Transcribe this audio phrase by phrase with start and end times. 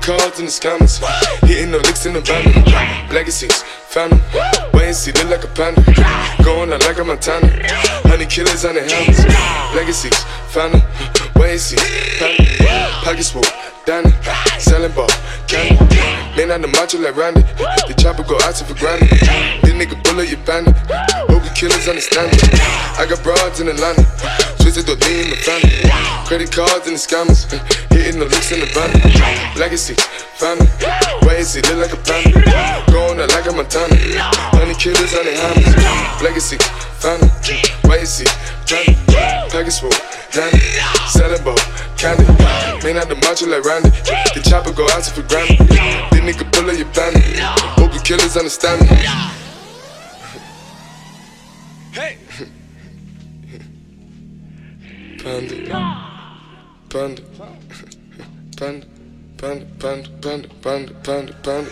[0.00, 0.98] Cards in the scammers,
[1.46, 2.44] hitting the licks in the van.
[3.12, 3.62] Legacies,
[3.92, 4.10] them.
[4.72, 5.82] Wait and see, look like a panda.
[6.42, 7.48] Going out like a Montana.
[8.08, 9.24] Honey killers on the helmets.
[9.74, 10.82] Legacies, them.
[11.36, 11.76] Wait and see,
[12.18, 12.44] panda.
[13.04, 13.42] Pockets full,
[13.86, 14.12] Danny.
[14.58, 15.08] Selling ball,
[15.48, 15.96] candy.
[16.36, 17.42] Man on the macho like Randy.
[17.88, 19.08] The chopper go out for granted.
[19.08, 20.76] This nigga bullet, you bandit.
[21.26, 22.44] Hope the killers understand it.
[23.00, 24.04] I got broads in Atlanta.
[24.60, 25.80] Twisted the lean in the family.
[26.28, 27.48] Credit cards and the scammers.
[27.90, 28.92] Hitting the licks in the van.
[29.58, 29.94] Legacy,
[30.36, 30.68] family.
[31.26, 32.40] Wait and see, look like a panda.
[32.92, 33.96] Going out like a Montana.
[34.54, 36.22] Honey killers on the hammers.
[36.22, 36.58] Legacy,
[37.00, 37.30] family.
[37.88, 38.28] Wait and see,
[38.68, 38.96] family.
[39.50, 39.90] Package full,
[40.32, 40.60] Danny.
[41.44, 41.56] Ball,
[41.96, 42.24] candy.
[42.84, 43.90] Man out the macho like Randy.
[44.34, 45.58] The chopper go out to for granted.
[45.68, 47.22] This nigga bullet, you bandit.
[47.78, 48.96] Hope the killers understand me.
[51.92, 52.18] Hey!
[55.22, 55.56] Panda.
[56.88, 57.22] Panda.
[58.56, 58.99] Panda.
[59.40, 61.70] Panda, panda, panda, panda, panda, panda.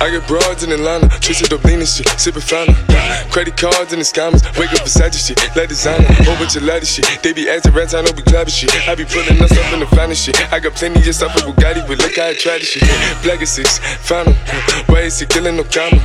[0.00, 2.74] I get broads in Atlanta, up lean and shit, sippin' fountain.
[3.28, 6.64] Credit cards and the scammers, wake up beside shit, let designer, oh, whole bunch of
[6.64, 7.04] lattice shit.
[7.22, 8.72] They be acting rats, I know we clapping shit.
[8.88, 10.40] I be pulling us up in the finest shit.
[10.50, 12.88] I got plenty of stuff with Bugatti, but look how I try this shit.
[13.22, 13.78] Black six,
[14.08, 14.32] 'em.
[14.88, 16.00] Why is he killing no comma?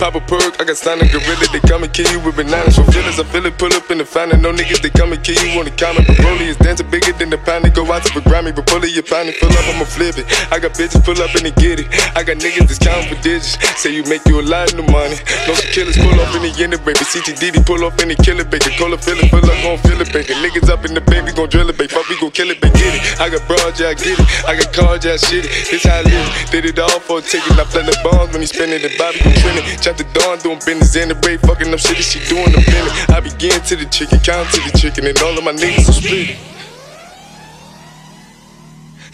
[0.00, 2.76] Pop a perk, I got stunning gorilla, they come and kill you with bananas.
[2.76, 4.40] For feelings, I feel it, pull up in the fountain.
[4.40, 6.06] No niggas, they come and kill you on the comment.
[6.08, 7.64] But Broly is dancing bigger than the pound.
[7.64, 9.84] They go out to the Grammy, but pull it, you pound it, fill up, I'ma
[9.84, 10.26] flip it.
[10.54, 11.90] I got bitches pull up and they get it.
[12.14, 13.58] I got niggas that's counting for digits.
[13.82, 15.18] Say you make you a lot of money.
[15.50, 17.02] No some killers pull up in the end, baby.
[17.02, 18.70] CTDD pull up in the killer, baby.
[18.78, 20.38] Call a feeling, pull up, gon' feel it, baby.
[20.38, 21.90] Niggas up in the baby, gon' drill it, baby.
[21.90, 22.78] Fuck, we gon' kill it, baby.
[22.78, 23.02] Get it.
[23.18, 24.26] I got broad, yeah, I get it.
[24.46, 25.50] I got cards, yeah, shit it.
[25.66, 26.28] This how I live.
[26.54, 27.58] Did it all for a ticket.
[27.58, 29.66] I play the bombs when he spinning the Bobby, you trending.
[29.82, 31.42] Chop the dawn, doing business in the break.
[31.42, 32.94] Fucking up shit, she doing the minute.
[33.10, 35.98] I begin to the chicken, count to the chicken, and all of my niggas are
[35.98, 36.38] split.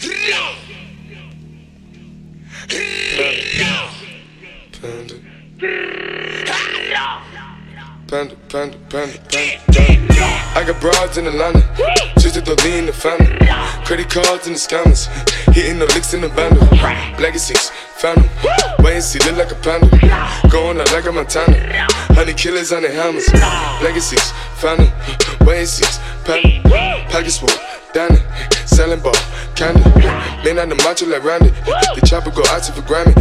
[0.03, 0.62] Panda.
[4.83, 5.15] Panda,
[8.09, 10.13] panda, panda, panda, panda.
[10.55, 11.63] I got broads in Atlanta,
[12.19, 13.31] just to lean in the family.
[13.85, 15.07] Credit cards and the scammers,
[15.53, 16.67] hitting the licks in the bundle.
[17.17, 18.29] Legacies, found 'em.
[18.83, 19.87] Wait and see, look like a panda.
[20.49, 21.87] Going out like a Montana.
[22.11, 23.31] Honey killers on the hammers.
[23.81, 24.91] Legacies, found 'em.
[25.47, 25.87] Wait and see,
[26.25, 27.07] panda.
[27.09, 27.47] Pockets full,
[27.93, 28.19] Danny.
[28.65, 29.15] Selling ball,
[29.55, 29.81] candy.
[30.43, 31.49] Man on the macho like Randy.
[31.95, 33.13] The chopper go out for Grammy.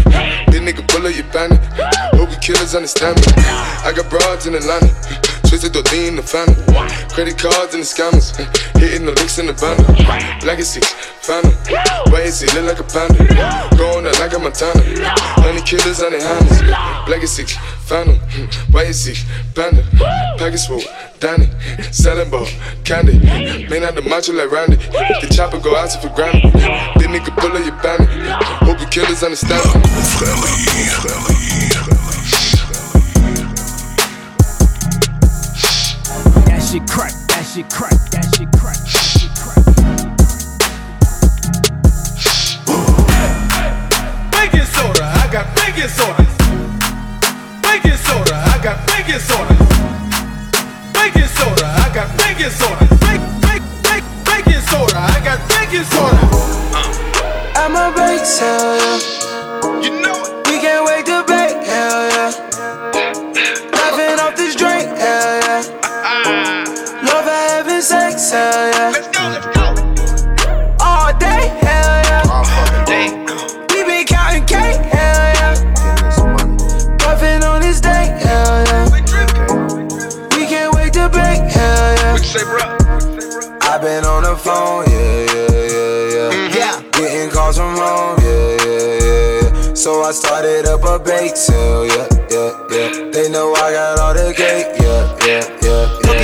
[0.50, 1.61] This nigga bullet, you bandit.
[2.17, 3.32] Hope you killers understand me.
[3.84, 4.88] I got broads in Atlanta.
[5.46, 6.56] Twisted the lean in the family.
[7.12, 8.32] Credit cards and the scammers.
[8.81, 9.52] Hitting the licks in the.
[10.44, 10.81] Legacy,
[11.20, 11.52] found 'em.
[12.11, 13.20] Wait and see, look like a panda.
[13.76, 14.81] Going out like a Montana.
[15.44, 16.61] Honey killers on the hammers.
[17.08, 17.44] Legacy,
[17.84, 18.17] Phantom,
[18.70, 19.17] Wazy,
[19.55, 19.84] Bandit,
[20.38, 20.87] Pegasus,
[21.19, 21.49] Danny,
[21.90, 22.46] selling ball,
[22.84, 23.19] candy.
[23.69, 24.76] May not the macho like Randy.
[24.76, 26.52] The chopper go out for granted.
[26.52, 28.08] Then nigga pull up your bandit.
[28.64, 29.62] Hope the killers understand.
[36.46, 38.78] That shit crack, that shit crack, that shit crack.
[44.32, 46.42] Baking soda, I got baking soda.
[47.73, 49.55] Baking soda, I got baking soda.
[50.93, 52.85] Baking soda, I got baking soda.
[53.01, 56.21] Bake, bake, bake, baking soda, I got baking soda.
[56.77, 56.93] Uh.
[57.57, 59.81] I'm a bake sale, yeah.
[59.81, 60.49] You know it.
[60.49, 62.31] We can't wait to bake, hell yeah.
[63.73, 65.65] Laughing off this drink, hell yeah.
[65.83, 67.09] Uh-uh.
[67.09, 69.01] Love for having sex, hell yeah.
[84.43, 86.59] Phone, yeah, yeah, yeah, yeah.
[86.59, 86.83] Yeah.
[86.91, 89.75] Getting calls from home, yeah, yeah, yeah, yeah.
[89.75, 93.11] So I started up a bake sale, yeah, yeah, yeah.
[93.12, 94.81] They know I got all the cake.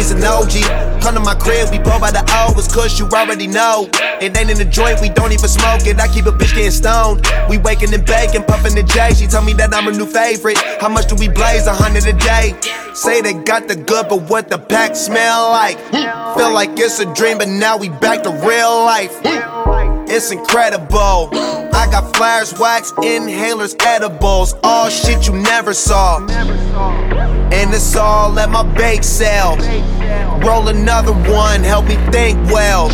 [0.09, 1.03] Cookies and OG.
[1.03, 2.25] Come to my crib, we blow by the.
[2.57, 3.89] It's kush, you already know.
[4.21, 6.01] It ain't in the joint, we don't even smoke it.
[6.01, 7.27] I keep a bitch getting stoned.
[7.49, 9.15] We waking and baking, puffing the J.
[9.15, 10.59] She told me that I'm a new favorite.
[10.81, 11.67] How much do we blaze?
[11.67, 12.55] A hundred a day.
[12.95, 15.79] Say they got the good, but what the pack smell like?
[16.37, 19.15] Feel like it's a dream, but now we back to real life.
[20.11, 21.31] It's incredible.
[21.73, 24.55] I got flares, wax, inhalers, edibles.
[24.65, 26.19] All shit you never saw.
[27.51, 29.57] And it's all at my bake sale.
[30.47, 32.89] Roll another one, help me think well.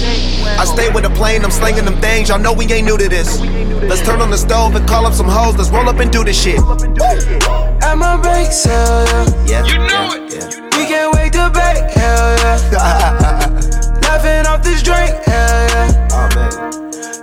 [0.59, 2.29] I stay with a plane, I'm slinging them things.
[2.29, 3.41] Y'all know we ain't new to this.
[3.41, 5.57] Let's turn on the stove and call up some hoes.
[5.57, 6.59] Let's roll up and do this shit.
[6.61, 9.07] At my bake sale,
[9.47, 9.65] yeah.
[9.65, 9.65] Yeah.
[9.67, 10.55] You know it.
[10.77, 14.01] We can't wait to bake, hell yeah.
[14.03, 16.15] Laughing off this drink, hell yeah.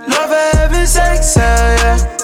[0.06, 2.21] Love for having sex, hell yeah.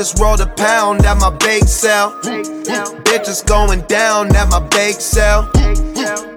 [0.00, 2.12] Just rolled a pound at my bake sale.
[3.04, 5.46] Bitches going down at my bake sale.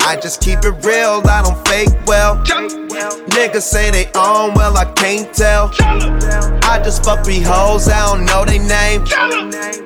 [0.06, 2.44] I just keep it real, I don't fake well.
[2.44, 5.72] Niggas say they own, well, I can't tell.
[5.80, 9.06] I just fuck three hoes, I don't know they name.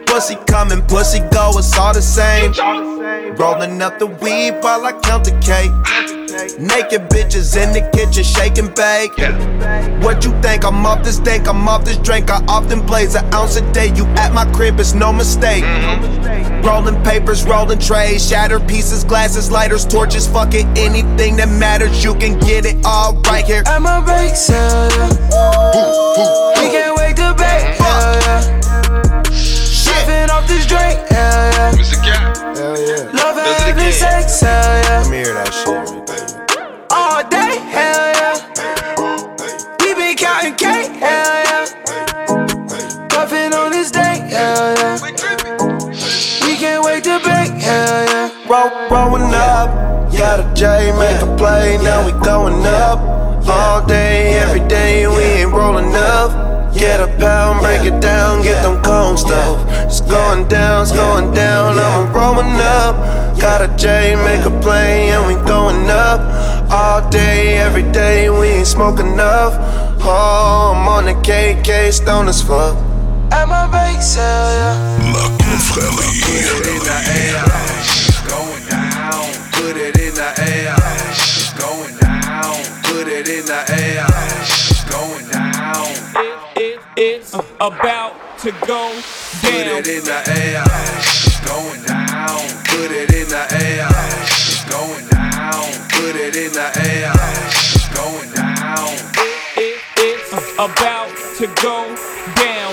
[0.08, 2.54] Pussy coming, pussy go, it's all the same.
[3.36, 5.72] Rolling up the weed while I count the cake.
[6.60, 9.14] Naked bitches in the kitchen, shake and bake.
[10.04, 10.66] What you think?
[10.66, 12.30] I'm off this dank, I'm off this drink.
[12.30, 13.94] I often blaze an ounce a day.
[13.96, 15.64] You at my crib, it's no mistake.
[16.64, 22.04] Rolling papers, rolling trays, shattered pieces, glasses, lighters, torches, fuck it, anything that matters.
[22.04, 23.64] You can get it all right here.
[23.66, 26.62] I'm a sale, yeah.
[26.62, 28.58] We can't wait to bake, hell yeah.
[30.32, 31.72] Off this drink, hell yeah.
[31.72, 31.98] What's the?
[32.58, 33.12] Hell yeah.
[33.12, 33.94] Love Does it having again.
[33.94, 35.02] sex, hell yeah.
[35.02, 36.27] Let me hear that shit right there.
[48.50, 49.68] Roll, rolling up,
[50.14, 52.98] got a J, make a play, now we going up.
[53.46, 56.74] All day, every day, we ain't rolling up.
[56.74, 59.66] Get a pound, break it down, get them cones stuff.
[59.86, 62.96] It's going down, it's going down, I'm rolling up.
[63.38, 66.72] Got a J, make a play, and we going up.
[66.72, 69.56] All day, every day, we ain't smoking enough.
[70.00, 72.78] Oh, I'm on the KK, stone as fuck.
[73.30, 74.98] At my bake sale, yeah.
[75.76, 75.98] Going
[77.36, 77.77] down,
[79.68, 80.76] put it in the air.
[81.12, 82.56] It's going down,
[82.88, 84.08] put it in the air.
[84.40, 89.04] It's going down, It, it, it's about to go down.
[89.44, 90.64] put it in the air.
[90.64, 92.40] It's going down,
[92.72, 93.92] put it in the air.
[94.24, 97.12] It's going down, put it in the air.
[97.52, 98.88] It's going down.
[99.58, 101.84] It, it's about to go
[102.40, 102.72] down.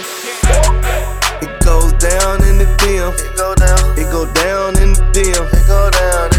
[1.42, 3.12] It goes down in the DM.
[3.18, 3.98] It go down.
[3.98, 5.42] It go down in the DM.
[5.52, 6.30] It go down.
[6.30, 6.33] It go down.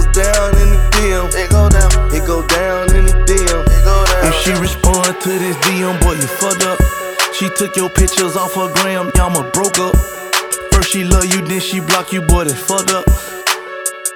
[0.00, 1.28] It goes down in the DM.
[1.36, 1.92] It go down.
[2.14, 3.62] It go down in the DM.
[3.68, 4.32] It go down.
[4.32, 6.80] If she respond to this DM, boy, you fucked up.
[7.34, 9.94] She took your pictures off her gram, y'all ma broke up.
[10.72, 13.04] First she love you, then she block you, boy, that fucked up.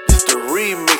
[0.08, 0.93] It's the remix,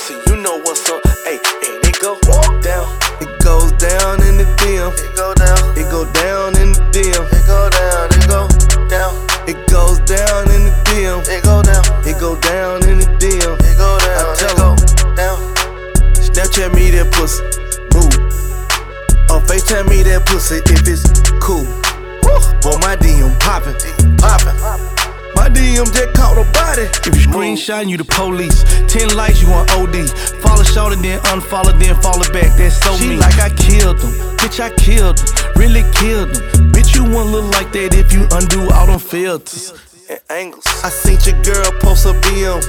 [27.68, 28.62] you screenshot, you the police.
[28.92, 30.08] Ten likes, you on OD.
[30.42, 32.56] Follow short and then unfollow, then follow back.
[32.56, 33.18] That's so She mean.
[33.20, 34.12] like I killed him.
[34.38, 35.26] Bitch, I killed him.
[35.56, 36.72] Really killed him.
[36.72, 39.72] Bitch, you won't look like that if you undo all them filters.
[40.10, 40.66] and angles.
[40.84, 42.60] I seen your girl post a BM.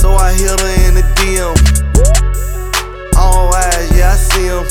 [0.00, 1.54] So I hit her in the DM.
[3.16, 4.64] All eyes, yeah, I see him.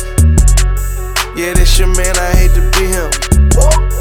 [1.37, 3.92] Yeah, this your man, I hate to be him.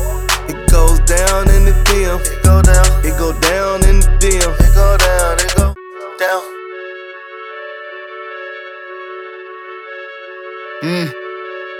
[0.82, 2.18] Goes down in the DM.
[2.26, 3.06] It go down.
[3.06, 4.52] It go down in the DM.
[4.58, 5.38] It go down.
[5.38, 5.74] It go
[6.18, 6.42] down.
[10.82, 11.21] Mm.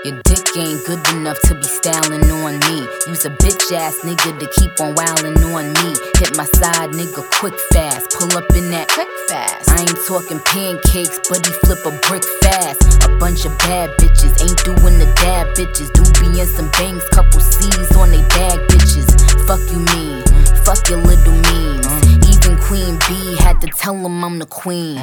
[0.03, 2.83] Your dick ain't good enough to be styling on me.
[3.07, 5.95] Use a bitch ass nigga to keep on wildin' on me.
[6.19, 8.11] Hit my side nigga quick fast.
[8.11, 9.69] Pull up in that quick fast.
[9.69, 13.05] I ain't talking pancakes, but he flip a brick fast.
[13.05, 15.87] A bunch of bad bitches ain't doing the dad bitches.
[15.95, 19.07] Do be in some bangs, couple C's on they bag bitches.
[19.47, 20.21] Fuck you mean,
[20.67, 22.02] fuck your little memes.
[22.43, 24.97] Even Queen B had to tell him I'm the queen.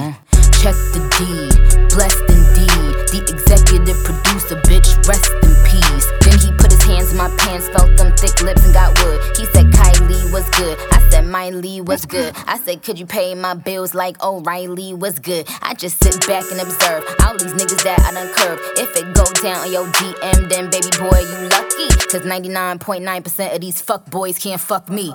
[0.60, 1.56] Check the deed,
[1.88, 2.92] blessed indeed.
[3.08, 6.04] The executive producer, bitch, rest in peace.
[6.20, 9.22] Then he put his hands in my pants, felt them thick lips and got wood.
[9.38, 10.76] He said, Kylie was good.
[10.92, 12.36] I said, Miley was good.
[12.44, 15.48] I said, could you pay my bills like oh, O'Reilly was good?
[15.62, 18.60] I just sit back and observe all these niggas that I done curved.
[18.76, 21.88] If it go down on your DM, then baby boy, you lucky.
[22.12, 25.14] Cause 99.9% of these fuck boys can't fuck me.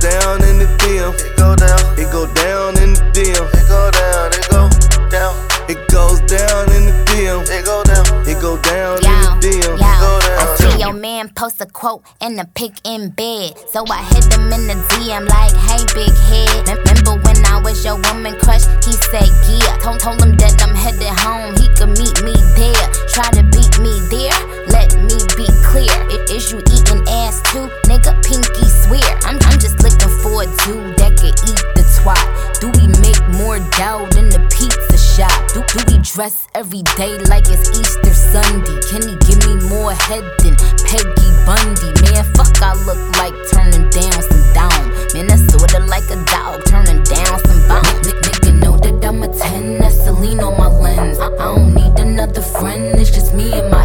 [0.00, 1.12] It goes down in the DM.
[1.12, 1.98] It go down.
[2.00, 3.44] It go down in the DM.
[3.52, 4.32] It go down.
[4.32, 4.68] It go
[5.12, 5.34] down.
[5.68, 7.44] It goes down in the DM.
[7.44, 8.06] It go down.
[8.26, 9.76] It go down in the DM.
[9.76, 10.40] It go down.
[10.40, 13.58] I see your man post a quote and a pic in bed.
[13.68, 16.64] So I hit him in the DM like, hey, big head.
[16.64, 18.64] Remember when I was your woman crush?
[18.86, 19.76] He said, yeah.
[19.84, 21.52] Told, told him that I'm headed home.
[21.60, 22.86] He could meet me there.
[23.12, 24.59] Try to beat me there.
[24.72, 25.90] Let me be clear.
[26.10, 27.66] I- Is you eating ass too?
[27.90, 29.02] Nigga, pinky swear.
[29.26, 32.22] I'm, I'm just looking for a dude that could eat the twat.
[32.60, 35.32] Do we make more dough than the pizza shop?
[35.52, 38.78] Do, do we dress every day like it's Easter Sunday?
[38.90, 40.54] Can he give me more head than
[40.86, 41.90] Peggy Bundy?
[42.06, 44.80] Man, fuck, I look like turning down some down.
[45.14, 47.90] Man, that's sorta like a dog turning down some bone.
[48.06, 51.18] N- nigga know that I'm a 10, that's Celine on my lens.
[51.18, 53.79] I, I don't need another friend, it's just me and my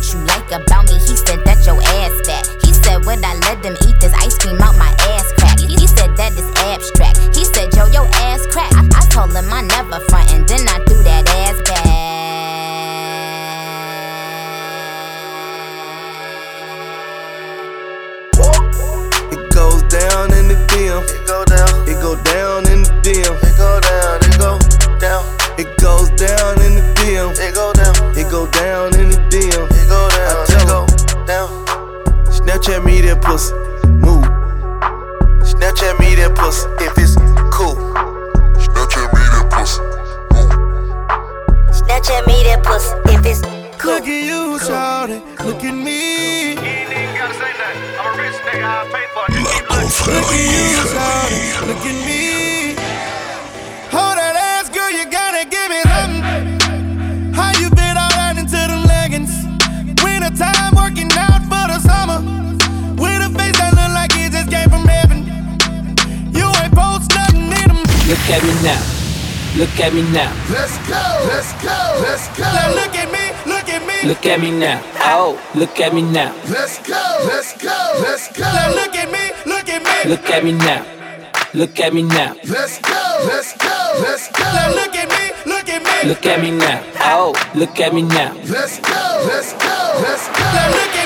[0.00, 0.96] what you like about me?
[0.96, 2.48] He said that your ass fat.
[2.64, 5.60] He said, would I let them eat this ice cream out my ass crack?
[5.60, 7.20] He, he said that is abstract.
[7.36, 8.72] He said, yo, your ass crack.
[8.72, 11.84] I, I told him I never front, and then I threw that ass back.
[19.36, 21.04] It goes down in the DM.
[21.12, 21.68] It go down.
[21.84, 23.36] It go down in the DM.
[23.36, 24.16] It go down.
[24.24, 24.56] It go
[24.96, 25.24] down.
[25.60, 27.36] It goes down in the DM.
[27.36, 27.94] It go down.
[28.16, 29.79] It go down in the DM.
[32.50, 33.54] Snapchat me that pussy.
[33.86, 34.26] Move.
[35.46, 37.14] Snapchat me that pussy if it's
[37.54, 37.76] cool.
[38.58, 39.78] Snapchat me that pussy.
[41.70, 43.42] Snapchat me that pussy if it's
[43.78, 43.92] cool.
[43.94, 45.22] Look at you, shawty.
[45.46, 46.56] Look at me.
[46.56, 46.90] Look at
[50.50, 51.54] you, shawty.
[51.68, 52.74] Look at me.
[53.94, 56.59] Hold that ass, girl, you gotta give me something.
[68.30, 68.80] At me now.
[69.56, 70.30] Look at me now.
[70.50, 72.44] Let's go, let's go, let's go.
[72.44, 74.08] Now look at me, look at me.
[74.08, 74.80] Look at me now.
[75.00, 76.32] Oh, look at me now.
[76.48, 78.44] Let's go, let's go, let's go.
[78.44, 80.10] Now look at me, look at me.
[80.10, 80.86] Look at me now.
[81.52, 82.34] Look at me now.
[82.44, 84.44] Let's go, let's go, let's go.
[84.44, 86.08] Now look at me, look at me.
[86.08, 86.82] Look at me now.
[87.00, 88.32] Oh, look at me now.
[88.46, 90.44] Let's go, let's go, let's go.
[90.54, 90.99] Now look at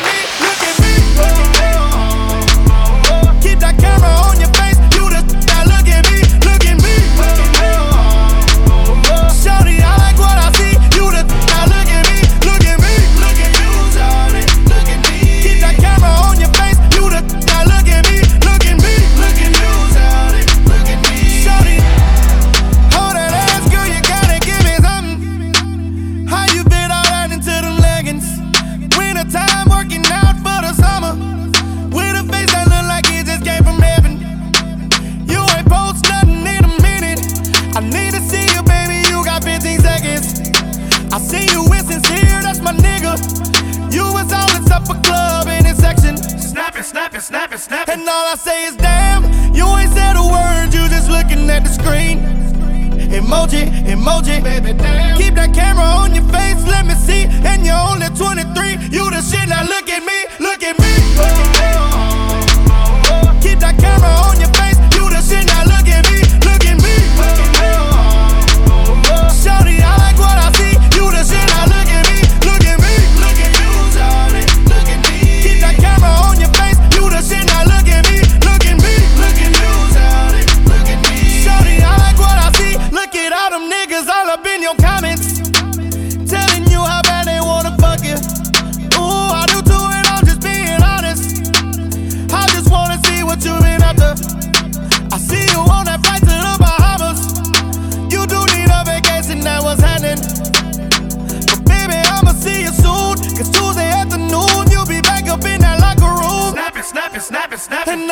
[52.23, 52.93] screen.
[53.11, 55.17] Emoji, emoji, baby, damn.
[55.19, 57.27] Keep that camera on your face, let me see.
[57.43, 59.49] And you're only 23, you the shit.
[59.49, 59.74] Now look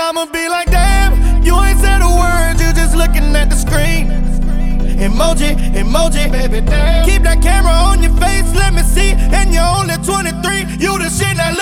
[0.02, 4.11] I'ma be like, damn, you ain't said a word, you just looking at the screen.
[4.99, 7.06] Emoji, emoji, baby, damn.
[7.06, 9.12] Keep that camera on your face, let me see.
[9.30, 11.54] And you're only 23, you the shit I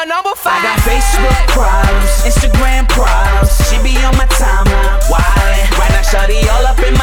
[0.00, 0.56] a number five.
[0.56, 3.52] I got Facebook problems, Instagram problems.
[3.68, 5.00] She be on my timeline.
[5.12, 5.20] Why?
[5.76, 6.99] Right now, shawty all up in my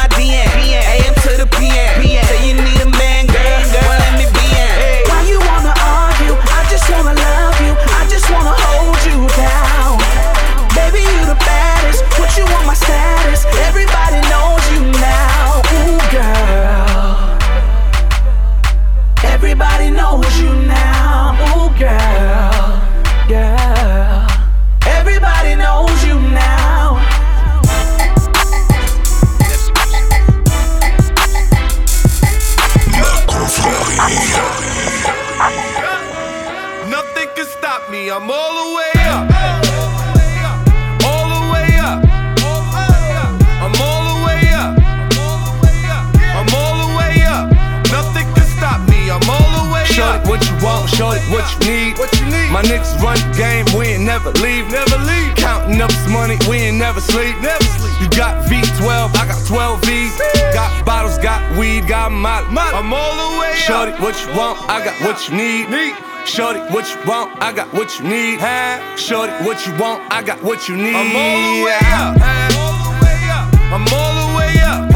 [62.18, 62.74] Molly.
[62.74, 63.62] I'm all the way up.
[63.62, 64.58] Shorty, what you want?
[64.68, 65.70] I got what you need.
[65.70, 65.94] Need.
[66.26, 67.30] Shorty, what you want?
[67.40, 68.40] I got what you need.
[68.40, 68.82] Huh?
[68.96, 70.02] Shorty, what you want?
[70.10, 70.98] I got what you need.
[70.98, 72.18] I'm all the way up.
[72.18, 73.38] I'm all the way up.
[73.70, 74.90] I'm all the way up.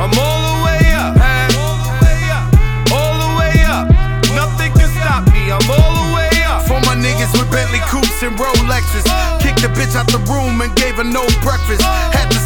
[0.00, 1.12] I'm all the way up.
[2.90, 3.86] All the way up.
[4.34, 5.54] Nothing can stop me.
[5.54, 6.66] I'm all the way up.
[6.66, 9.38] For my niggas with Bentley coupes and Rolexes, uh.
[9.38, 11.84] kicked the bitch out the room and gave her no breakfast.
[12.10, 12.39] Had to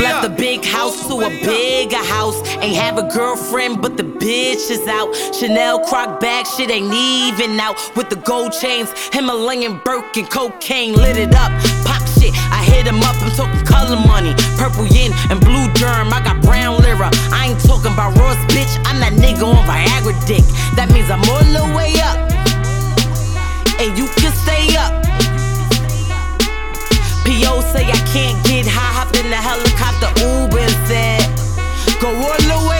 [0.00, 2.36] Left the big house to a bigger house.
[2.58, 5.14] Ain't have a girlfriend, but the bitch is out.
[5.34, 7.76] Chanel croc bag, shit ain't even out.
[7.96, 11.50] With the gold chains, Himalayan Birkin, cocaine lit it up.
[11.84, 13.16] Pop shit, I hit him up.
[13.22, 16.12] I'm talking color money, purple yin and blue germ.
[16.12, 17.10] I got brown lira.
[17.32, 18.72] I ain't talking about Ross, bitch.
[18.86, 20.44] I'm that nigga on Viagra dick.
[20.76, 22.18] That means I'm all the way up,
[23.80, 25.00] and you can stay up.
[27.30, 27.60] P.O.
[27.72, 31.20] say I can't get high, hop in the helicopter, Uber and said,
[32.00, 32.79] Go all the way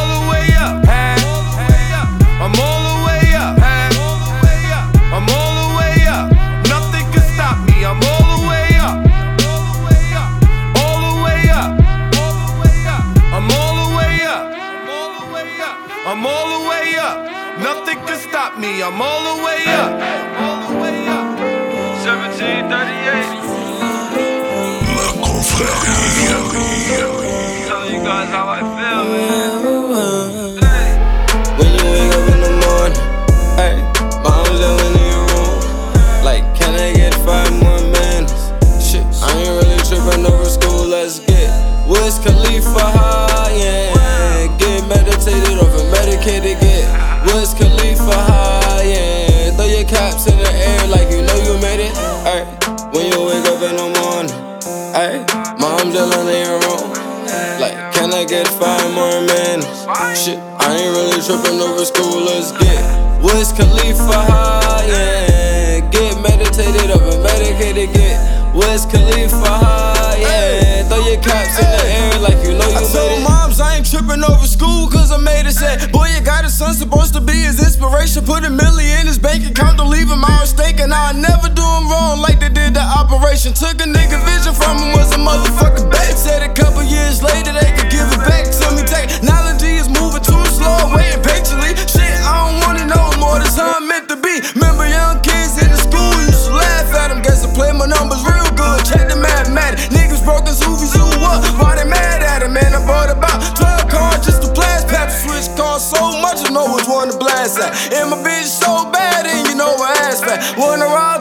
[83.51, 83.77] Operation.
[83.77, 86.15] Took a nigga vision from him, was a motherfucker babe.
[86.15, 88.83] Said a couple years later they could give it back to me.
[88.83, 91.75] Technology is moving too slow, waiting patiently.
[91.87, 94.41] Shit, I don't wanna know more, this how I'm meant to be.
[94.55, 97.21] Remember young kids in the school used to laugh at them.
[97.21, 99.87] Guess I play my numbers real good, check the mathematics.
[99.89, 102.73] Niggas broken Suvi Zoo up, why they mad at him, man?
[102.73, 104.87] I bought about 12 cars just to blast.
[104.87, 107.71] Pepsi switch cost so much, I know which one to blast at.
[107.93, 110.39] And my bitch so bad, and you know her ass fat.
[110.57, 111.20] Wanna ride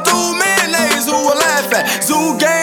[2.11, 2.60] Zoo game,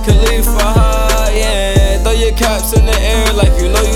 [0.00, 2.02] Khalifa yeah.
[2.02, 3.91] Throw your caps in the air like you know you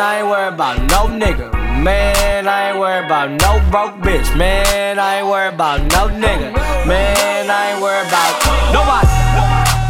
[0.00, 1.52] I ain't worried about no nigga.
[1.84, 4.34] Man, I ain't worried about no broke bitch.
[4.34, 6.56] Man, I ain't worried about no nigga.
[6.88, 8.32] Man, I ain't worried about
[8.72, 9.08] nobody.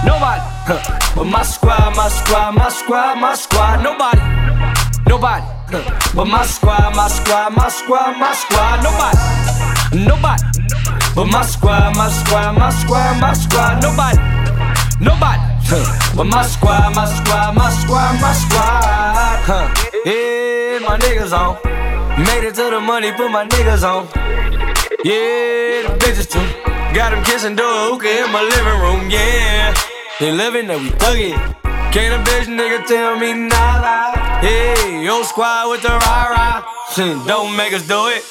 [0.02, 0.42] Nobody.
[0.66, 1.14] Huh.
[1.14, 3.84] But my squad, my squad, my squad, my squad.
[3.84, 4.20] Nobody.
[5.06, 5.46] Nobody.
[5.70, 6.12] Huh.
[6.14, 8.82] But my squad, my squad, my squad, my squad.
[8.82, 9.18] Nobody.
[10.06, 10.42] Nobody.
[11.14, 13.82] But my squad, my squad, my squad, my squad.
[13.82, 14.18] Nobody.
[14.98, 15.59] Nobody.
[15.72, 16.16] Huh.
[16.16, 19.38] But my squad, my squad, my squad, my squad.
[19.46, 19.70] Huh.
[20.04, 21.62] Yeah, my niggas on.
[22.26, 24.08] Made it to the money, put my niggas on.
[25.04, 26.42] Yeah, the bitches too.
[26.92, 29.72] Got them kissing hookah in my living room, yeah.
[30.18, 31.38] They living that we thuggin'.
[31.92, 34.18] Can't a bitch nigga tell me nada.
[34.40, 37.26] Hey, yo squad with the rah rah.
[37.26, 38.24] Don't make us do it.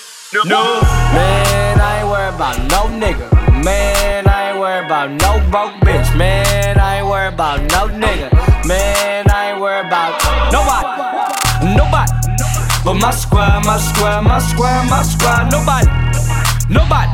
[0.45, 0.81] No.
[1.15, 3.31] Man, I ain't worried about no nigga.
[3.63, 6.17] Man, I ain't worried about no broke bitch.
[6.17, 8.29] Man, I ain't worried about no nigga.
[8.67, 10.11] Man, I ain't worried about
[10.51, 11.75] nobody.
[11.75, 12.11] Nobody.
[12.83, 15.51] But my squad, my squad, my squad, my squad.
[15.51, 15.87] Nobody.
[16.69, 17.11] Nobody.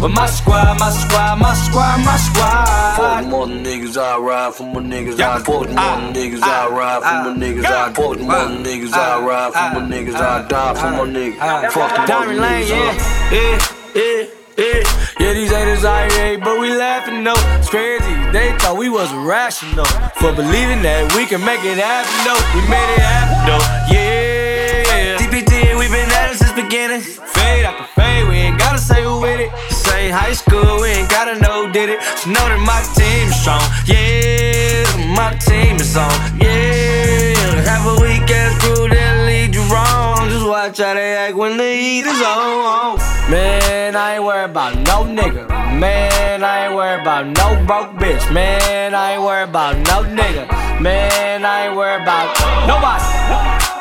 [0.00, 2.96] But my squad, my squad, my squad, my squad.
[2.96, 5.20] Fuck more niggas, I ride for my niggas.
[5.20, 7.64] I fuck more niggas, I ride for my niggas.
[7.64, 10.14] I fuck more niggas, I ride for my niggas.
[10.16, 11.38] I die for ah, my niggas.
[11.40, 11.70] Ah.
[11.70, 14.43] Fuck the Diamond Lane, yeah, yeah, yeah.
[14.56, 14.86] Yeah,
[15.18, 17.34] yeah, these haters irate, but we laughing though.
[17.58, 22.14] It's crazy, they thought we was irrational for believing that we can make it happen
[22.22, 22.38] though.
[22.54, 25.18] We made it happen though, yeah.
[25.18, 27.02] DPT, we been at it since beginning.
[27.02, 29.50] Fade after fade, we ain't gotta say who with it.
[29.74, 31.98] Say high school, we ain't gotta know did it.
[31.98, 34.86] Just know that my team is strong, yeah.
[35.18, 37.34] My team is on, yeah.
[37.66, 40.30] Have a weak ass crew that lead you wrong.
[40.30, 43.13] Just watch how they act when the heat is on.
[43.34, 45.48] Man, I ain't worried about no nigga.
[45.80, 48.32] Man, I ain't worried about no broke bitch.
[48.32, 50.46] Man, I ain't worried about no nigga.
[50.80, 52.30] Man, I ain't worried about
[52.70, 53.02] nobody.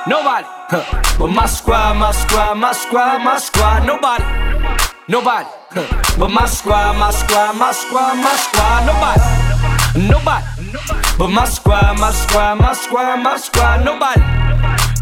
[0.10, 0.48] Nobody.
[0.74, 1.18] Huh.
[1.20, 3.86] But my squad, my squad, my squad, my squad.
[3.86, 4.24] Nobody.
[5.08, 5.50] Nobody.
[5.70, 6.18] Huh.
[6.18, 8.90] But my squad, my squad, my squad, my squad.
[8.90, 9.22] Nobody.
[10.10, 10.46] Nobody.
[11.20, 13.86] But my squad, my squad, my squad, my squad.
[13.86, 14.22] Nobody.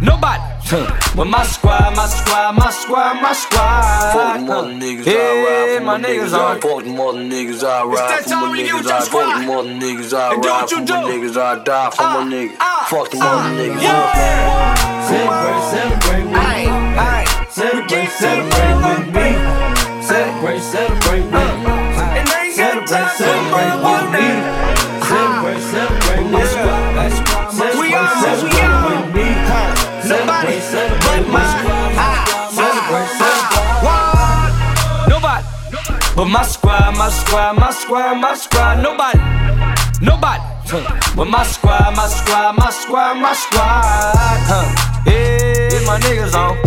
[0.01, 0.60] Nobody.
[0.71, 0.87] Huh.
[1.17, 4.13] But my squad, my squad, my squad, my squad.
[4.15, 6.33] Fuck more than niggas, I Yeah, ride for my niggas niggas.
[6.33, 6.61] I on.
[6.61, 8.87] fuck more than niggas, I ride for my niggas.
[8.87, 9.35] I your squad.
[9.35, 11.35] fuck more than niggas, I ride for my niggas.
[11.35, 12.55] I die for my uh, niggas.
[12.55, 13.83] Uh, fuck the uh, more niggas.
[15.11, 16.71] Celebrate, celebrate with me.
[17.51, 19.27] Celebrate, celebrate with me.
[20.07, 22.51] Celebrate, celebrate with me.
[22.55, 24.60] Celebrate, celebrate with me.
[30.03, 31.41] Celebrate, celebrate with me.
[32.51, 33.61] Celebrate, celebrate.
[35.07, 35.45] Nobody.
[36.15, 38.81] But my squad, my squad, my squad, my squad.
[38.81, 39.19] Nobody.
[40.01, 40.43] Nobody.
[41.15, 44.39] But my squad, my squad, my squad, my squad.
[44.49, 44.65] Huh.
[45.05, 46.57] Yeah, my niggas on.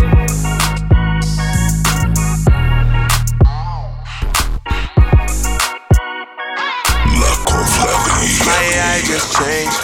[8.47, 9.84] My AI just changed.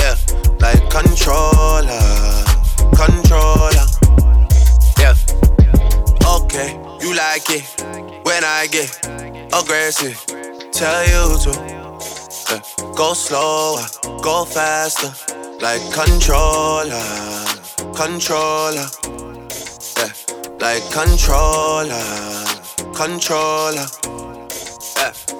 [0.00, 0.16] Yeah,
[0.58, 2.00] like controller,
[2.96, 3.86] controller.
[4.98, 5.14] Yeah.
[6.26, 7.64] Okay, you like it
[8.24, 8.90] when I get
[9.52, 10.18] aggressive.
[10.72, 11.52] Tell you to.
[12.50, 12.60] Yeah.
[12.96, 13.86] Go slower,
[14.22, 15.12] go faster,
[15.60, 17.00] like controller,
[17.94, 18.88] controller.
[19.96, 20.12] Yeah.
[20.58, 22.04] Like controller,
[22.94, 23.86] controller.
[24.96, 25.39] Yeah.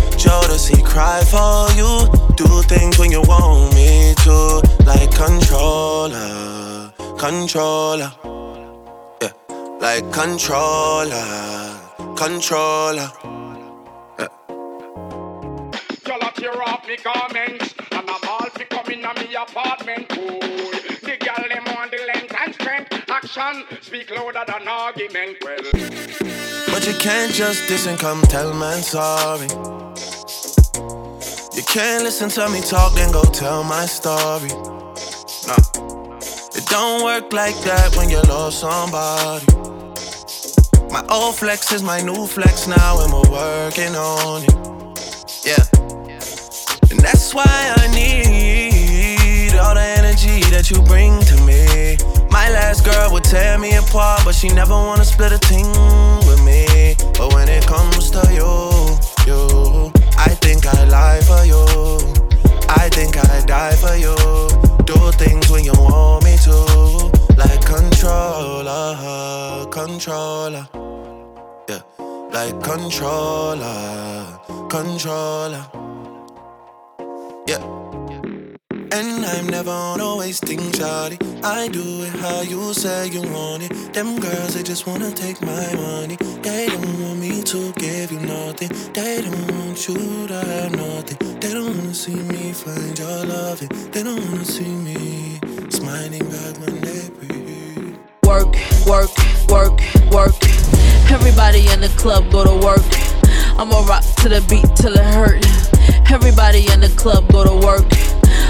[0.21, 2.05] Jodeci cry for you.
[2.35, 4.61] Do things when you want me to.
[4.85, 8.11] Like controller, controller.
[9.19, 9.31] Yeah.
[9.79, 11.79] Like controller,
[12.15, 13.09] controller.
[14.19, 14.27] Yeah.
[16.05, 20.39] Girl, I tear off me garments And I'm all fi come in me apartment Boy,
[21.01, 25.57] the girl them on the length and strength Action speak louder than argument Well
[26.67, 29.80] But you can't just diss and come tell man sorry.
[31.71, 34.49] Can't listen to me talk then go tell my story.
[35.47, 35.55] Nah,
[36.53, 39.45] it don't work like that when you love somebody.
[40.91, 44.53] My old flex is my new flex now, and we're working on it.
[45.45, 45.63] Yeah,
[46.91, 51.95] and that's why I need all the energy that you bring to me.
[52.29, 55.71] My last girl would tear me apart, but she never wanna split a thing
[56.27, 56.97] with me.
[57.17, 59.93] But when it comes to you, you,
[60.27, 61.63] I think I lie for you.
[62.69, 64.15] I think I die for you.
[64.85, 66.55] Do things when you want me to,
[67.37, 70.67] like controller, controller,
[71.69, 71.81] yeah,
[72.31, 75.65] like controller, controller,
[77.47, 77.63] yeah.
[78.93, 81.17] And I'm never on a wasting shawty.
[81.43, 83.93] I do it how you say you want it.
[83.93, 86.17] Them girls, they just wanna take my money.
[86.43, 87.19] They don't want
[87.51, 88.69] to give you nothing.
[88.93, 91.17] They don't want you to have nothing.
[91.41, 93.67] They don't wanna see me find your loving.
[93.91, 95.37] They don't wanna see me
[95.69, 97.97] smiling back when they breathe.
[98.23, 98.55] Work,
[98.87, 99.11] work,
[99.49, 99.81] work,
[100.13, 100.39] work.
[101.11, 102.87] Everybody in the club go to work.
[103.59, 105.43] I'ma rock to the beat till it hurt.
[106.09, 107.91] Everybody in the club go to work.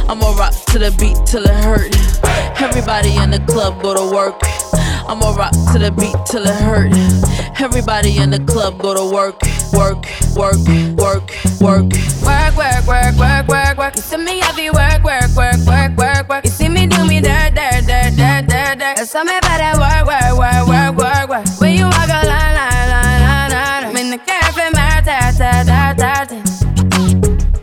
[0.09, 1.95] I'ma rock to the beat till it hurt.
[2.61, 4.39] Everybody in the club go to work.
[5.09, 6.93] I'ma rock to the beat till it hurt.
[7.59, 9.41] Everybody in the club go to work,
[9.73, 10.57] work, work,
[10.97, 11.91] work, work.
[12.21, 13.95] Work, work, work, work, work, work.
[13.95, 16.45] You see me heavy work, work, work, work, work, work.
[16.45, 18.95] You see me do me dirt, dirt, dirt, dirt, dirt, dirt.
[18.95, 21.61] There's something about that work, work, work, work, work, work.
[21.61, 23.83] When you walk a line, line, line, line, line.
[23.85, 26.25] I'm in the cafe, my ta, ta, ta, ta.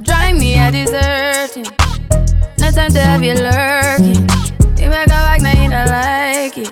[0.02, 1.66] Drive me a deserting.
[2.58, 4.26] No time to have you lurking.
[4.78, 6.70] You make a like, now you don't like it.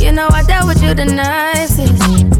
[0.00, 2.39] You know I dealt with you the nicest.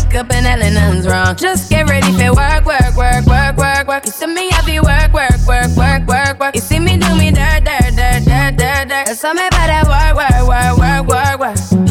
[0.11, 1.35] wake up and hell nothing's wrong.
[1.35, 4.05] Just get ready for work, work, work, work, work, work.
[4.05, 6.55] You see me happy work, work, work, work, work, work.
[6.55, 9.05] You see me do me dirt, dirt, dirt, dirt, dirt, dirt.
[9.05, 11.90] There's something about that work, work, work, work, work, work.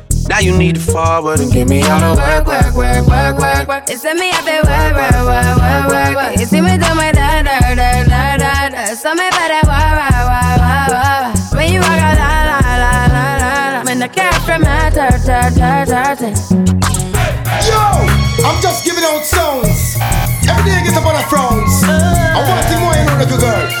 [0.29, 3.67] Now you need to forward and give me all the work, work, work, work, work,
[3.67, 3.89] work.
[3.89, 6.39] You send me up there, work, work, work, work, work, work.
[6.39, 8.85] You see me do my da da da da da da.
[8.95, 11.53] So me better work, work, work, work, work.
[11.57, 13.83] When you walk out, la la la la la la.
[13.83, 16.33] When the cat from my tur tur tur tur.
[17.67, 17.83] Yo,
[18.45, 19.97] I'm just giving out songs.
[20.47, 21.83] Every day I get up on the frowns.
[21.83, 23.80] I want to more, you know, little girl.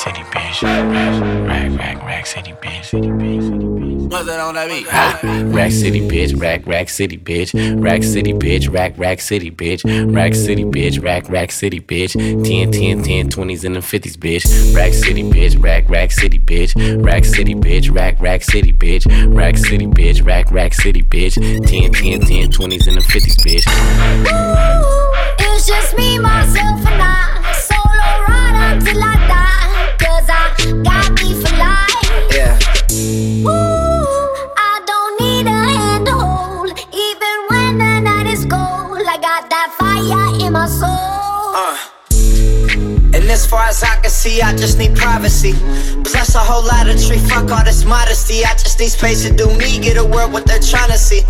[0.00, 0.62] City bitch.
[0.62, 4.10] Rack, rack, rack city bitch.
[4.10, 4.86] What's that on that beat?
[5.54, 7.52] Rack City bitch, rack, rack city bitch.
[7.84, 9.84] Rack City bitch, rack, rack city bitch.
[10.14, 12.14] Rack City bitch, rack, rack city bitch.
[12.14, 14.74] 10, 10, 10, 20s and the 50s bitch.
[14.74, 17.04] Rack City bitch, rack, rack city bitch.
[17.04, 19.06] Rack City bitch, rack, rack city bitch.
[19.36, 21.34] Rack City bitch, rack, rack city bitch.
[21.34, 23.66] 10, 10, 10, 20s and the 50s bitch.
[25.40, 27.52] It's just me, myself, and I.
[27.52, 32.00] Solo ride until I die cause I got me for life.
[32.32, 32.56] Yeah.
[33.44, 34.08] Ooh,
[34.56, 36.70] I don't need a hand to hold.
[36.92, 41.54] Even when the night is cold, I got that fire in my soul.
[41.54, 41.76] Uh.
[43.12, 45.52] And as far as I can see, I just need privacy.
[46.04, 48.44] Plus a whole lot of tree, fuck all this modesty.
[48.44, 51.20] I just need space to do me, get a word what they're trying to see.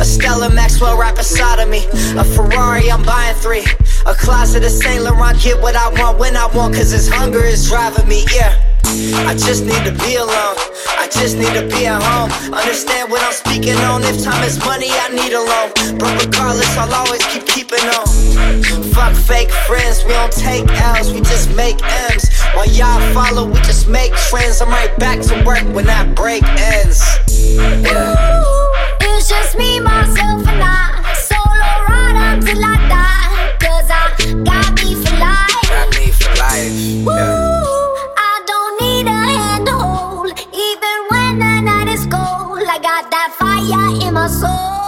[0.00, 1.86] A Stella Maxwell right beside of me.
[2.16, 3.64] A Ferrari, I'm buying three.
[4.06, 7.44] A closet of Saint Laurent, get what I want when I want, cause this hunger
[7.44, 8.56] is driving me, yeah.
[9.28, 10.56] I just need to be alone.
[10.98, 12.30] I just need to be at home.
[12.52, 14.02] Understand what I'm speaking on.
[14.02, 15.98] If time is money, I need a loan.
[15.98, 18.06] But regardless, I'll always keep keeping on.
[18.90, 21.78] Fuck fake friends, we don't take L's, we just make
[22.10, 22.28] M's.
[22.54, 24.60] While y'all follow, we just make trends.
[24.60, 27.00] I'm right back to work when that break ends.
[27.28, 28.42] Yeah.
[29.00, 31.14] It's just me, myself, and I.
[31.14, 33.19] Solo ride until I die.
[33.60, 35.68] Cause I got me for life.
[35.68, 36.72] Got me for life.
[36.72, 37.62] Yeah.
[38.16, 40.30] I don't need a hand to hold.
[40.66, 44.79] Even when the night is cold, I got that fire in my soul.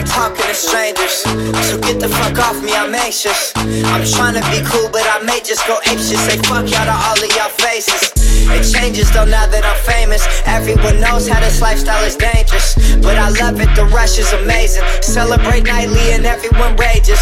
[0.00, 1.22] Like talking to strangers.
[1.68, 3.52] So get the fuck off me, I'm anxious.
[3.56, 6.16] I'm trying to be cool, but I may just go apeshit.
[6.16, 8.19] Say fuck y'all to all of y'all faces.
[8.56, 10.22] It changes though now that I'm famous.
[10.46, 12.74] Everyone knows how this lifestyle is dangerous.
[13.00, 14.84] But I love it, the rush is amazing.
[15.02, 17.20] Celebrate nightly and everyone rages.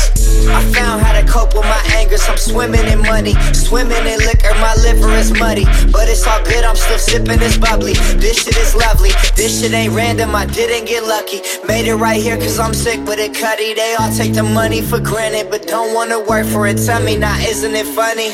[0.48, 2.16] I found how to cope with my anger.
[2.28, 4.52] I'm swimming in money, swimming in liquor.
[4.60, 6.64] My liver is muddy, but it's all good.
[6.64, 7.94] I'm still sipping this bubbly.
[8.16, 9.10] This shit is lovely.
[9.36, 10.34] This shit ain't random.
[10.34, 11.40] I didn't get lucky.
[11.66, 13.74] Made it right here cause I'm sick with it, cutty.
[13.74, 16.78] They all take the money for granted, but don't wanna work for it.
[16.78, 18.32] Tell me now, isn't it funny?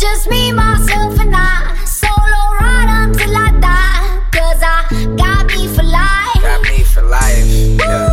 [0.00, 1.74] Just me, myself, and I.
[1.84, 4.20] Solo ride until I die.
[4.30, 6.40] Cause I got me for life.
[6.40, 7.44] Got me for life.
[7.80, 8.07] Yeah.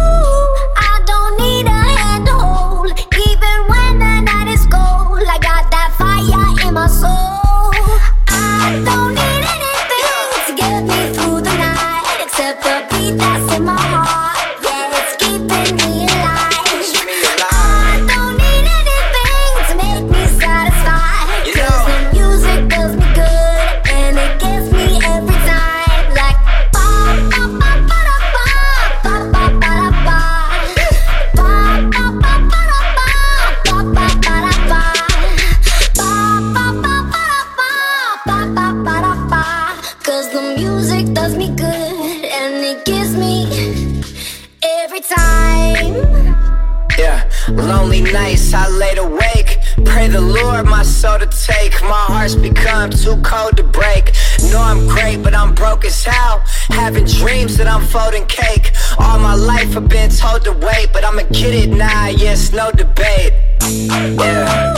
[50.36, 51.74] Lord my soul to take.
[51.82, 54.14] My heart's become too cold to break.
[54.52, 56.44] Know I'm great, but I'm broke as hell.
[56.70, 58.74] Having dreams that I'm folding cake.
[59.00, 62.08] All my life I've been told to wait, but I'ma get it now.
[62.08, 63.34] Yes, no debate.
[63.62, 64.76] Yeah.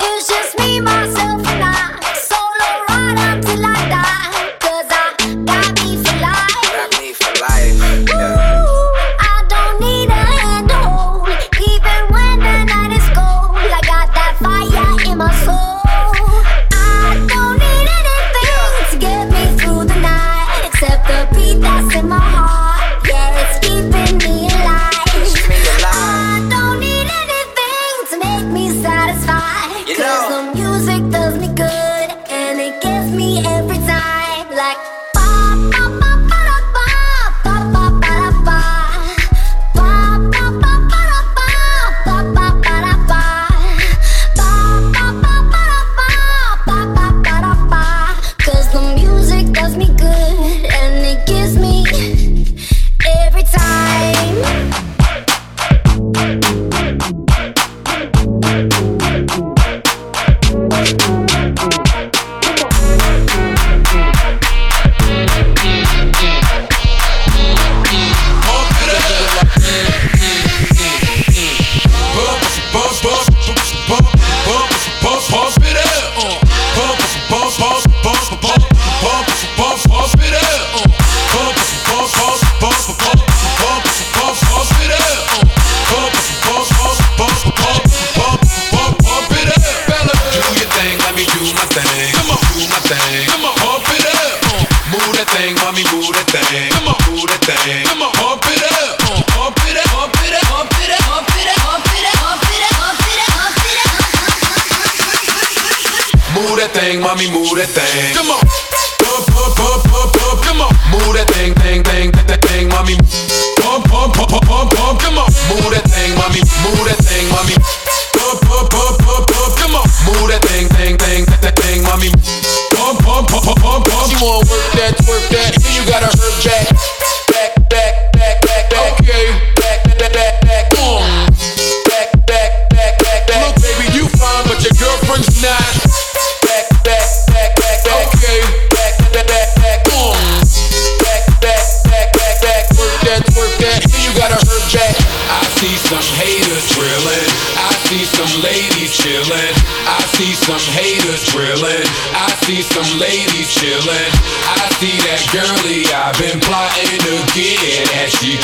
[0.00, 2.00] It's just me, myself, and I.
[2.14, 4.01] Solo ride until I die.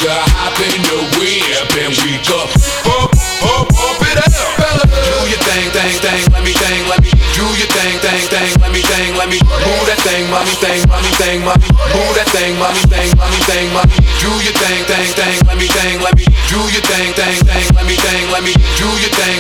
[0.09, 2.41] Hop in the whip and we go
[2.81, 3.13] bump,
[3.45, 4.33] bump, bump it up.
[4.57, 6.23] Fella, do your thing, thing, thing.
[6.33, 8.51] Let me thing, let me do your thing, thing, thing.
[8.57, 11.69] Let me thing, let me move that thing, mommy thing, mommy thing, mommy.
[11.93, 13.97] Move that thing, mommy thing, mommy thing, mommy.
[14.17, 15.37] Do your thing, thing, thing.
[15.45, 17.67] Let me thing, let me do your thing, thing, thing.
[17.77, 19.38] Let me thing, let me do your thing.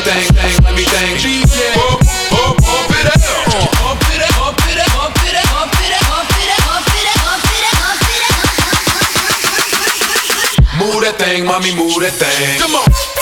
[11.69, 12.59] That move that thing.
[12.61, 13.18] Come on.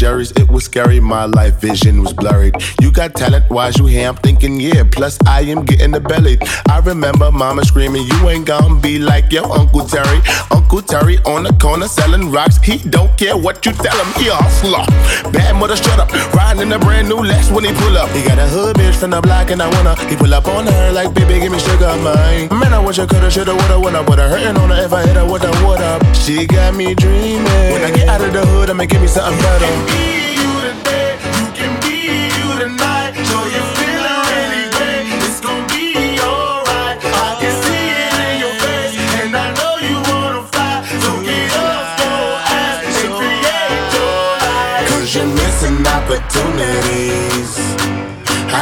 [0.00, 0.98] Jerry's, it was scary.
[0.98, 2.54] My life vision was blurred.
[2.80, 4.08] You got talent, why's you here?
[4.08, 4.82] I'm thinking, yeah.
[4.90, 6.38] Plus, I am getting the belly.
[6.70, 10.22] I remember mama screaming, You ain't gonna be like your Uncle Terry.
[10.50, 12.58] Uncle Terry on the corner selling rocks.
[12.58, 14.86] He don't care what you tell him, he a hustler.
[15.32, 16.12] Bad mother, shut up.
[16.32, 18.08] Riding in a brand new Lex when he pull up.
[18.10, 19.98] He got a hood bitch from the block, and I wanna.
[20.06, 22.48] He pull up on her like, Baby, give me sugar, mine.
[22.54, 24.28] Man, I wish I coulda, shoulda, woulda, woulda.
[24.28, 26.00] Her hurting on her if I hit her with a what up.
[26.14, 27.44] She got me dreaming.
[27.74, 30.29] When I get out of the hood, I'ma give me something better.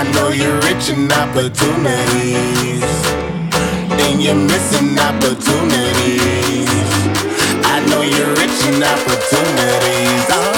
[0.01, 2.85] I know you're rich in opportunities.
[3.99, 6.69] And you're missing opportunities.
[7.67, 10.27] I know you're rich in opportunities.
[10.31, 10.58] Oh.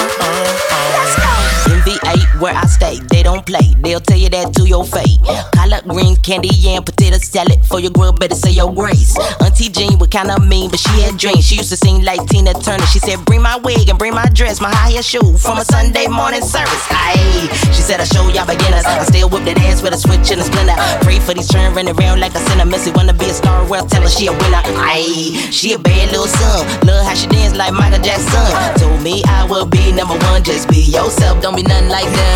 [2.41, 3.73] where I stay, they don't play.
[3.81, 5.17] They'll tell you that to your face.
[5.53, 7.63] Collard greens, candy yam, potato salad.
[7.65, 9.15] For your girl, better say your grace.
[9.39, 11.45] Auntie Jean was kinda mean, but she had dreams.
[11.45, 12.85] She used to sing like Tina Turner.
[12.87, 15.65] She said, Bring my wig and bring my dress, my high heel shoe from a
[15.65, 16.85] Sunday morning service.
[16.89, 18.85] Aye, she said, I show y'all beginners.
[18.85, 20.75] I still whip that ass with a switch and a splinter.
[21.05, 22.65] Pray for these children running around like a sinner.
[22.65, 24.61] Missy wanna be a star, well, tell her she a winner.
[24.81, 26.65] Aye, she a bad little son.
[26.89, 28.49] Love how she dance like Michael Jackson.
[28.81, 30.43] Told me I will be number one.
[30.43, 32.30] Just be yourself, don't be nothing like them.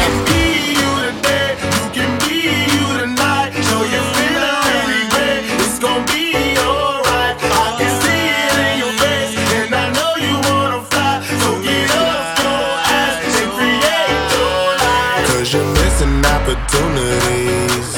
[16.46, 17.98] Opportunities.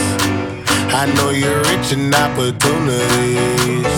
[0.93, 3.93] I know you're rich in opportunities.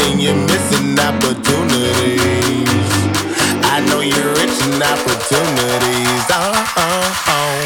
[0.00, 2.18] And you're missing opportunities.
[3.62, 5.93] I know you're rich in opportunities.
[6.36, 6.40] Oh,
[6.76, 7.63] oh, oh.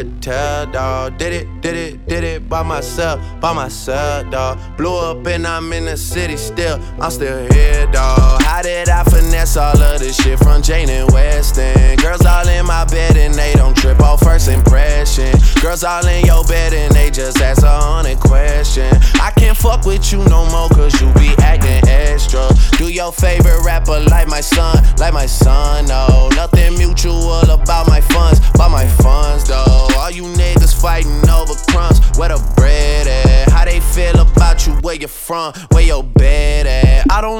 [0.00, 1.18] could tell, dawg.
[1.18, 4.58] Did it, did it, did it by myself, by myself, dawg.
[4.78, 6.80] Blew up and I'm in the city still.
[6.98, 8.39] I'm still here, dawg.
[8.66, 11.96] I finesse all of this shit from Jane and Weston?
[11.96, 15.32] Girls all in my bed and they don't trip off first impression.
[15.62, 18.94] Girls all in your bed and they just ask a hundred question.
[19.14, 22.46] I can't fuck with you no more cause you be acting extra.
[22.76, 26.28] Do your favorite rapper like my son, like my son, no.
[26.36, 29.88] Nothing mutual about my funds, about my funds though.
[29.96, 33.48] All you niggas fighting over crumbs, where the bread at?
[33.48, 37.10] How they feel about you, where you from, where your bed at?
[37.10, 37.39] I don't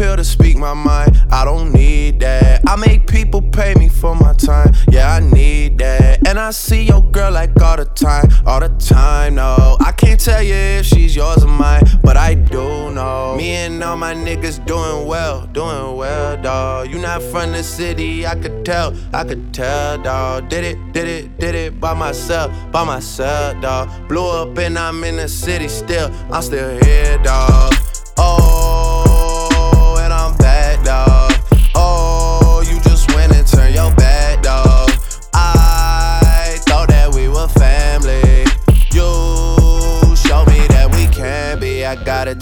[0.00, 1.20] pill to speak my mind.
[1.30, 2.62] I don't need that.
[2.66, 4.72] I make people pay me for my time.
[4.90, 6.26] Yeah, I need that.
[6.26, 9.34] And I see your girl like all the time, all the time.
[9.34, 13.34] No, I can't tell you if she's yours or mine, but I do know.
[13.36, 16.90] Me and all my niggas doing well, doing well, dawg.
[16.90, 20.48] You not from the city, I could tell, I could tell, dawg.
[20.48, 24.08] Did it, did it, did it by myself, by myself, dawg.
[24.08, 27.74] Blew up and I'm in the city still, I'm still here, dawg.
[28.16, 28.49] Oh.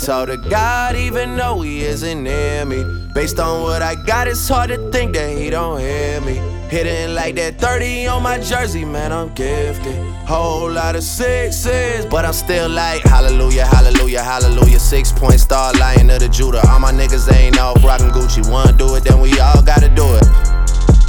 [0.09, 2.83] So to God, even though he isn't near me.
[3.13, 6.37] Based on what I got, it's hard to think that he don't hear me.
[6.71, 9.99] Hitting like that 30 on my jersey, man, I'm gifted.
[10.25, 14.79] Whole lot of sixes, but I'm still like, hallelujah, hallelujah, hallelujah.
[14.79, 16.67] Six point star lion of the Judah.
[16.71, 18.51] All my niggas ain't off rockin' Gucci.
[18.51, 20.25] One do it, then we all gotta do it.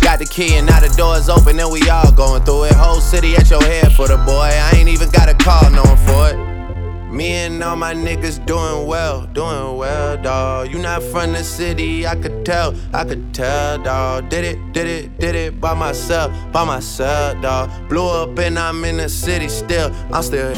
[0.02, 2.74] Got the key and now the door's open and we all going through it.
[2.74, 4.52] Whole city at your head for the boy.
[4.52, 6.49] I ain't even got a call knowing for it.
[7.10, 10.72] Me and all my niggas doing well, doing well, dawg.
[10.72, 14.30] You not from the city, I could tell, I could tell, dawg.
[14.30, 17.90] Did it, did it, did it by myself, by myself, dawg.
[17.90, 20.54] Blew up and I'm in the city still, I'm still.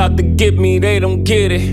[0.00, 1.68] Out to get me, they don't get it.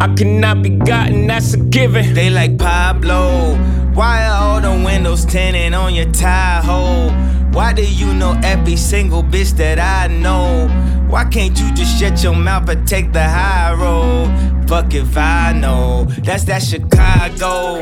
[0.00, 2.14] I cannot be gotten, that's a given.
[2.14, 3.56] They like Pablo.
[3.94, 7.10] Why are all the windows tinted on your Tahoe?
[7.50, 10.68] Why do you know every single bitch that I know?
[11.08, 14.28] Why can't you just shut your mouth and take the high road?
[14.68, 16.04] Fuck if I know.
[16.22, 17.80] That's that Chicago.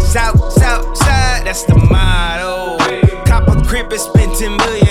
[0.00, 2.78] South, south side, that's the motto.
[3.26, 4.87] Cop a crib and spend 10 million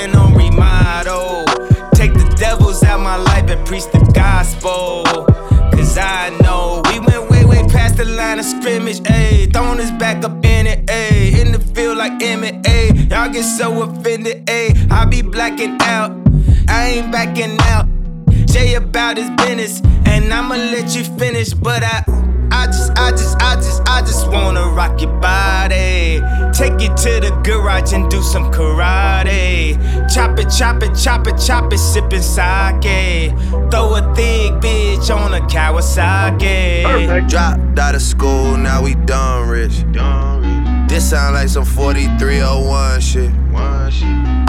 [3.67, 5.03] preach the gospel.
[5.75, 9.51] Cause I know we went way, way past the line of scrimmage, ayy.
[9.51, 11.37] Throwing his back up in it, ayy.
[11.37, 13.11] In the field like MMA.
[13.11, 14.89] Y'all get so offended, ayy.
[14.89, 16.11] I be blacking out.
[16.69, 17.87] I ain't backing out.
[18.45, 21.53] Jay about his business, and I'ma let you finish.
[21.53, 22.05] But I,
[22.51, 26.21] I just, I just, I just, I just wanna rock your body.
[26.53, 29.77] Take you to the garage and do some karate.
[30.13, 33.31] Chop it, chop it, chop it, chop it, sipping sake.
[33.71, 37.29] Throw a thick bitch on a Kawasaki.
[37.29, 39.83] Dropped out of school, now we done rich.
[40.87, 43.31] This sound like some 4301 shit.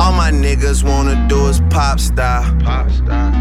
[0.01, 2.45] All my niggas wanna do is pop star.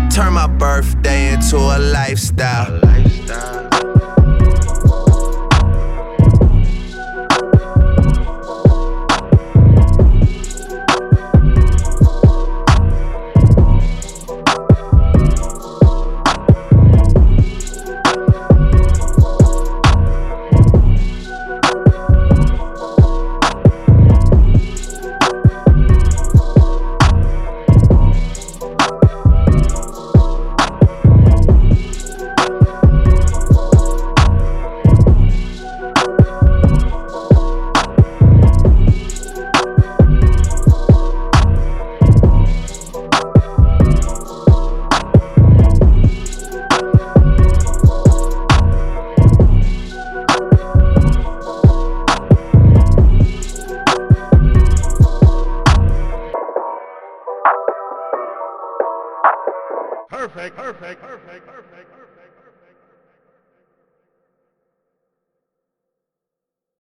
[0.10, 2.74] Turn my birthday into a lifestyle.
[2.74, 3.67] a lifestyle.